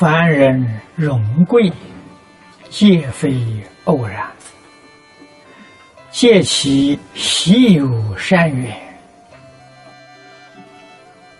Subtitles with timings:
[0.00, 1.70] 凡人荣贵，
[2.70, 3.36] 皆非
[3.84, 4.26] 偶然，
[6.10, 8.74] 借其习有善缘，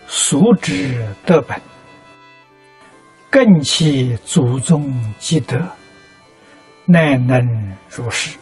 [0.05, 1.59] 俗之德本，
[3.31, 5.59] 更其祖宗积德，
[6.85, 7.43] 乃能
[7.89, 8.37] 如是。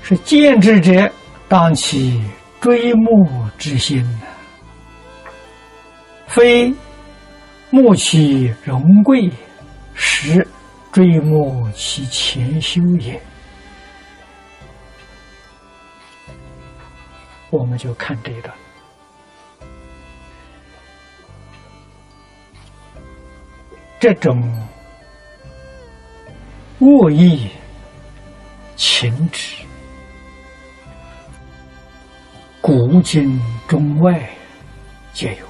[0.00, 1.12] 是见之者，
[1.46, 2.24] 当其
[2.58, 3.28] 追慕
[3.58, 4.02] 之心
[6.26, 6.72] 非
[7.76, 9.30] 莫其荣贵，
[9.92, 10.48] 实
[10.90, 13.20] 追慕其前修也。
[17.50, 18.56] 我们就看这一段，
[24.00, 24.40] 这种
[26.78, 27.46] 恶意
[28.74, 29.54] 情执。
[32.62, 34.26] 古今中外
[35.12, 35.46] 皆有，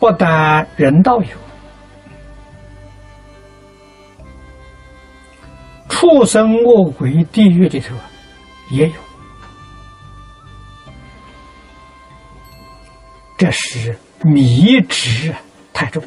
[0.00, 1.36] 不但人道有，
[5.90, 7.94] 畜生恶鬼地狱里头
[8.70, 8.94] 也有。
[13.36, 15.34] 这是迷执
[15.72, 16.02] 太重，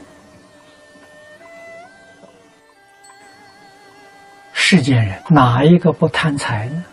[4.53, 6.83] 世间人哪一个不贪财呢？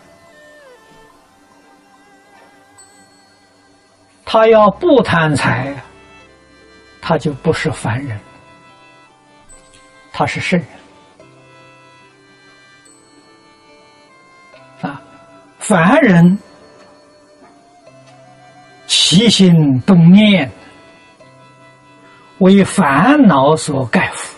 [4.23, 5.75] 他要不贪财，
[7.01, 8.19] 他就不是凡人，
[10.13, 10.67] 他是圣人
[14.81, 15.01] 啊！
[15.57, 16.37] 凡人
[18.87, 20.49] 起心动念，
[22.37, 24.29] 为烦恼所盖覆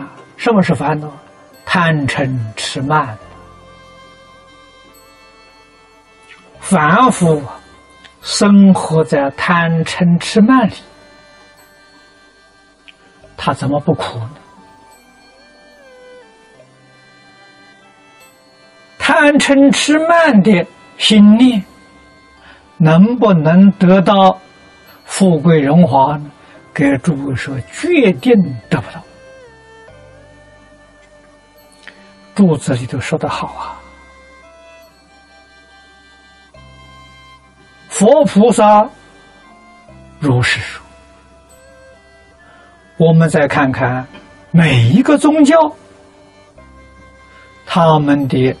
[0.00, 0.08] 啊！
[0.36, 1.12] 什么是烦恼？
[1.64, 3.18] 贪嗔痴慢。
[6.60, 7.42] 凡夫
[8.22, 10.74] 生活在贪嗔痴慢里，
[13.36, 14.30] 他怎么不苦呢？
[18.96, 20.64] 贪嗔痴慢的
[20.98, 21.64] 心念，
[22.76, 24.38] 能不能得到
[25.04, 26.30] 富贵荣华呢？
[26.72, 28.32] 给诸位说，决定
[28.70, 29.02] 得不到。
[32.34, 33.81] 柱子里头说的好啊。
[38.02, 38.84] 佛菩萨
[40.18, 40.82] 如是说。
[42.96, 44.04] 我们再看看
[44.50, 45.72] 每一个宗教，
[47.64, 48.56] 他们的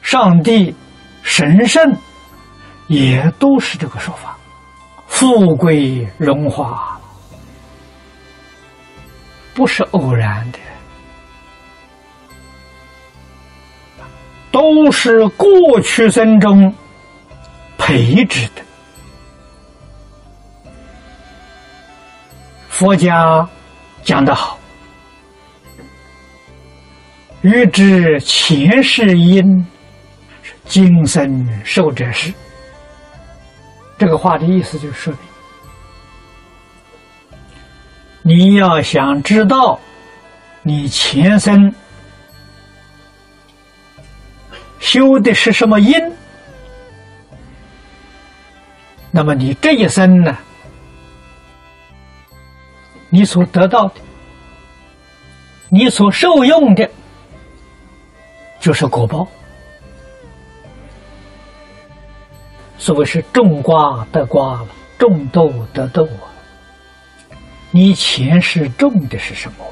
[0.00, 0.72] 上帝、
[1.22, 1.92] 神圣
[2.86, 4.38] 也都是这个说法：
[5.08, 6.96] 富贵荣华，
[9.54, 10.58] 不是偶然的，
[14.52, 16.72] 都是过去生中
[17.76, 18.62] 培植的。
[22.78, 23.44] 佛家
[24.04, 24.56] 讲得好，
[27.42, 29.66] 欲知前世因，
[30.64, 32.32] 今生受者是。
[33.98, 35.14] 这个话的意思就是说，
[38.22, 39.76] 你要想知道
[40.62, 41.74] 你前生
[44.78, 45.94] 修的是什么因，
[49.10, 50.38] 那么你这一生呢？
[53.10, 53.94] 你所得到的，
[55.70, 56.88] 你所受用的，
[58.60, 59.26] 就是果报。
[62.76, 64.64] 所谓是种瓜得瓜，
[64.98, 66.30] 种豆得豆啊。
[67.70, 69.64] 你前世种的是什么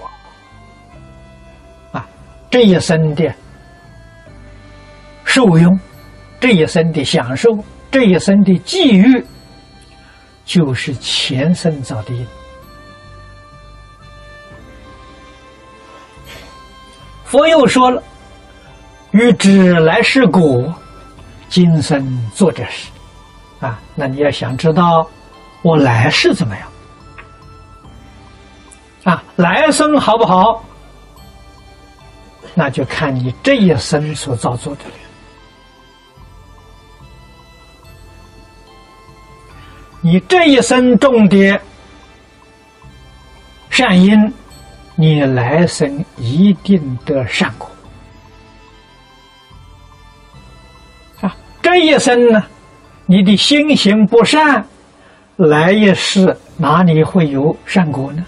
[1.93, 2.07] 啊？
[2.51, 3.33] 这一生的
[5.25, 5.79] 受用，
[6.41, 7.57] 这一生的享受，
[7.91, 9.25] 这一生的际遇，
[10.45, 12.27] 就是前生造的因。
[17.37, 18.03] 佛又说了
[19.13, 20.75] ：“欲知来世果，
[21.51, 22.89] 今生做这事。”
[23.61, 25.07] 啊，那你要想知道
[25.61, 26.67] 我来世怎么样？
[29.05, 30.65] 啊，来生好不好？
[32.55, 34.91] 那就看你这一生所造作的了。
[40.01, 41.61] 你这一生种的
[43.69, 44.33] 善因。
[44.99, 47.71] 你来生一定得善果
[51.21, 51.37] 啊！
[51.61, 52.43] 这一生呢，
[53.05, 54.65] 你的心行不善，
[55.37, 58.25] 来一世哪里会有善果呢？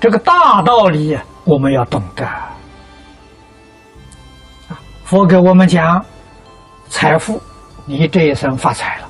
[0.00, 2.50] 这个大道理我们要懂得啊！
[5.04, 6.04] 佛给我们讲，
[6.88, 7.40] 财富，
[7.84, 9.09] 你这一生发财了。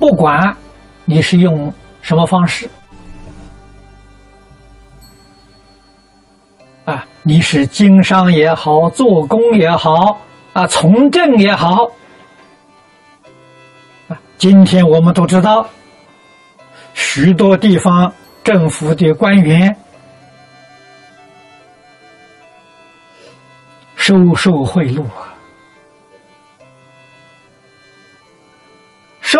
[0.00, 0.56] 不管
[1.04, 1.70] 你是用
[2.00, 2.68] 什么方式，
[6.86, 10.18] 啊，你是经商也好，做工也好，
[10.54, 11.84] 啊，从政也好，
[14.08, 15.68] 啊，今天我们都知道，
[16.94, 18.10] 许多地方
[18.42, 19.76] 政府的官员
[23.96, 25.34] 收受贿赂啊。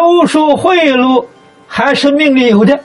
[0.01, 1.27] 收受贿赂
[1.67, 2.81] 还是命里有的，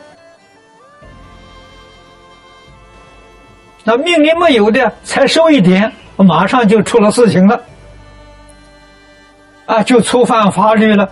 [3.86, 7.62] 那命里没有的才收一点，马上就出了事情了，
[9.66, 11.10] 啊，就触犯法律了，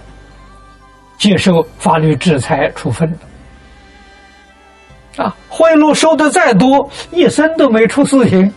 [1.18, 3.10] 接受法律制裁处分。
[5.16, 8.54] 啊，贿赂收的再多，一生都没出事情，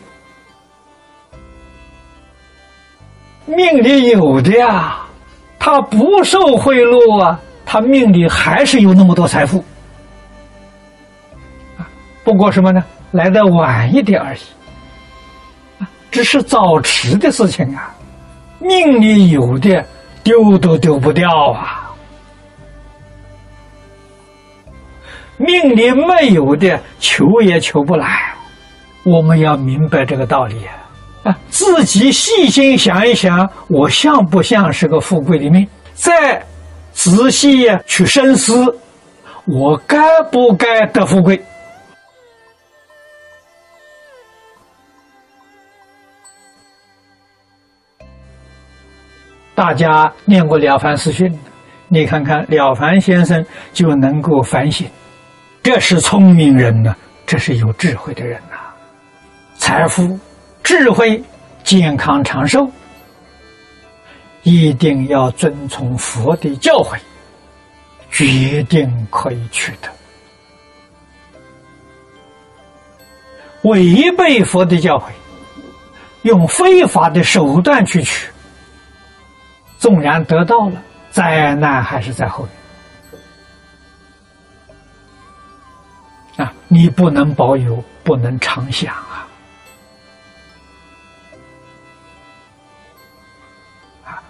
[3.44, 5.05] 命里有的呀。
[5.66, 9.64] 他不受贿赂啊，他命里还是有那么多财富，
[12.22, 12.84] 不过什么呢？
[13.10, 14.38] 来的晚一点而已，
[16.08, 17.92] 只是早迟的事情啊。
[18.60, 19.84] 命里有的
[20.22, 21.90] 丢都丢不掉啊，
[25.36, 28.32] 命里没有的求也求不来。
[29.02, 30.60] 我们要明白这个道理。
[31.50, 35.66] 自己细心想一想，我像不像是个富贵的命？
[35.94, 36.44] 再
[36.92, 38.78] 仔细去深思，
[39.46, 39.98] 我该
[40.30, 41.42] 不该得富贵？
[49.54, 51.26] 大家念过《了凡四训》，
[51.88, 53.42] 你看看了凡先生
[53.72, 54.86] 就能够反省，
[55.62, 56.94] 这是聪明人呐，
[57.26, 58.56] 这是有智慧的人呐，
[59.56, 60.18] 财富。
[60.66, 61.22] 智慧、
[61.62, 62.68] 健康、长寿，
[64.42, 66.98] 一定要遵从佛的教诲，
[68.10, 69.88] 决定可以取得。
[73.62, 75.04] 违背佛的教诲，
[76.22, 78.28] 用非法的手段去取，
[79.78, 80.82] 纵然得到了，
[81.12, 82.44] 灾难还是在后
[86.36, 86.44] 面。
[86.44, 88.92] 啊，你不能保有，不能常享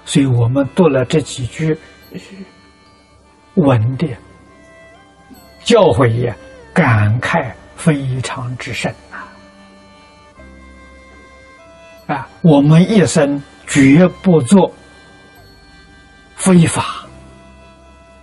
[0.06, 1.76] 所以我们读了这几句
[3.54, 4.06] 文的
[5.64, 6.34] 教诲也
[6.72, 9.26] 感慨非常之深啊！
[12.06, 14.72] 啊，我们一生绝不做
[16.36, 17.04] 非法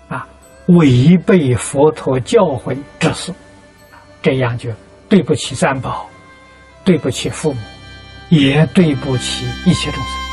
[0.07, 0.25] 啊
[0.67, 3.33] 违背佛陀教诲之事，
[4.21, 4.71] 这样就
[5.09, 6.09] 对不起三宝，
[6.85, 7.59] 对不起父母，
[8.29, 10.32] 也对不起一切众生。